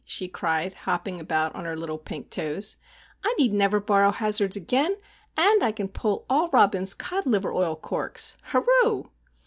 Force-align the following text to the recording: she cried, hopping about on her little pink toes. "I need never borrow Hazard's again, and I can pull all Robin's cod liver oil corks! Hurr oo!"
she 0.03 0.27
cried, 0.27 0.73
hopping 0.73 1.19
about 1.19 1.53
on 1.53 1.65
her 1.65 1.77
little 1.77 1.99
pink 1.99 2.31
toes. 2.31 2.75
"I 3.23 3.35
need 3.37 3.53
never 3.53 3.79
borrow 3.79 4.09
Hazard's 4.09 4.55
again, 4.55 4.95
and 5.37 5.61
I 5.61 5.71
can 5.71 5.89
pull 5.89 6.25
all 6.27 6.49
Robin's 6.49 6.95
cod 6.95 7.27
liver 7.27 7.53
oil 7.53 7.75
corks! 7.75 8.35
Hurr 8.51 8.65
oo!" 8.83 9.11